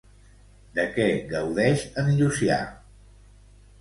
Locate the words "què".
0.95-1.05